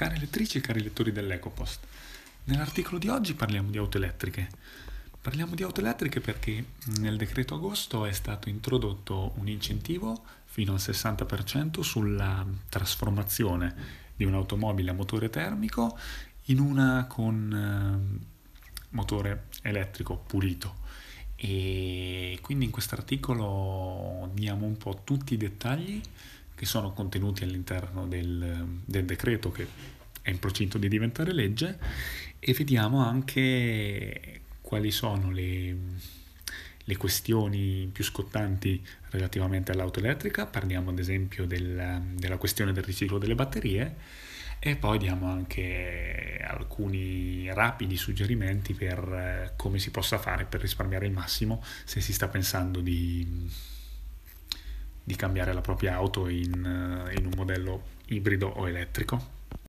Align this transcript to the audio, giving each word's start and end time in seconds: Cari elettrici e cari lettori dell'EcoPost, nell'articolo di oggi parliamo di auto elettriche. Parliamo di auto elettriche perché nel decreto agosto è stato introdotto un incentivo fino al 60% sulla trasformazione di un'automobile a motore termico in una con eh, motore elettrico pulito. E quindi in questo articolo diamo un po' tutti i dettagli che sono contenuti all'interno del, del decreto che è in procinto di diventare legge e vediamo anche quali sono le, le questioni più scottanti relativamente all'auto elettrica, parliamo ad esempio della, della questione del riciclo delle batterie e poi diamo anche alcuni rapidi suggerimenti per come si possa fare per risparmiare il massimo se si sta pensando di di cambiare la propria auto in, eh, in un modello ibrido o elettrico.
Cari 0.00 0.16
elettrici 0.16 0.56
e 0.56 0.60
cari 0.62 0.82
lettori 0.82 1.12
dell'EcoPost, 1.12 1.80
nell'articolo 2.44 2.96
di 2.96 3.08
oggi 3.08 3.34
parliamo 3.34 3.68
di 3.68 3.76
auto 3.76 3.98
elettriche. 3.98 4.48
Parliamo 5.20 5.54
di 5.54 5.62
auto 5.62 5.80
elettriche 5.80 6.20
perché 6.20 6.64
nel 7.00 7.18
decreto 7.18 7.56
agosto 7.56 8.06
è 8.06 8.12
stato 8.12 8.48
introdotto 8.48 9.34
un 9.34 9.46
incentivo 9.46 10.24
fino 10.46 10.72
al 10.72 10.78
60% 10.78 11.80
sulla 11.80 12.46
trasformazione 12.70 13.74
di 14.16 14.24
un'automobile 14.24 14.88
a 14.88 14.94
motore 14.94 15.28
termico 15.28 15.98
in 16.44 16.60
una 16.60 17.04
con 17.06 17.52
eh, 17.52 18.24
motore 18.92 19.48
elettrico 19.60 20.16
pulito. 20.16 20.76
E 21.36 22.38
quindi 22.40 22.64
in 22.64 22.70
questo 22.70 22.94
articolo 22.94 24.30
diamo 24.32 24.64
un 24.64 24.78
po' 24.78 25.02
tutti 25.04 25.34
i 25.34 25.36
dettagli 25.36 26.00
che 26.60 26.66
sono 26.66 26.92
contenuti 26.92 27.42
all'interno 27.42 28.06
del, 28.06 28.82
del 28.84 29.06
decreto 29.06 29.50
che 29.50 29.66
è 30.20 30.28
in 30.28 30.38
procinto 30.38 30.76
di 30.76 30.88
diventare 30.88 31.32
legge 31.32 31.78
e 32.38 32.52
vediamo 32.52 33.02
anche 33.02 34.42
quali 34.60 34.90
sono 34.90 35.30
le, 35.30 35.74
le 36.84 36.96
questioni 36.98 37.88
più 37.90 38.04
scottanti 38.04 38.86
relativamente 39.08 39.72
all'auto 39.72 40.00
elettrica, 40.00 40.44
parliamo 40.44 40.90
ad 40.90 40.98
esempio 40.98 41.46
della, 41.46 41.98
della 42.12 42.36
questione 42.36 42.72
del 42.72 42.84
riciclo 42.84 43.16
delle 43.16 43.34
batterie 43.34 43.96
e 44.58 44.76
poi 44.76 44.98
diamo 44.98 45.30
anche 45.30 46.44
alcuni 46.46 47.50
rapidi 47.54 47.96
suggerimenti 47.96 48.74
per 48.74 49.54
come 49.56 49.78
si 49.78 49.90
possa 49.90 50.18
fare 50.18 50.44
per 50.44 50.60
risparmiare 50.60 51.06
il 51.06 51.12
massimo 51.12 51.64
se 51.84 52.02
si 52.02 52.12
sta 52.12 52.28
pensando 52.28 52.82
di 52.82 53.48
di 55.10 55.16
cambiare 55.16 55.52
la 55.52 55.60
propria 55.60 55.94
auto 55.94 56.28
in, 56.28 57.08
eh, 57.08 57.18
in 57.18 57.26
un 57.26 57.32
modello 57.34 57.82
ibrido 58.06 58.46
o 58.46 58.68
elettrico. 58.68 59.38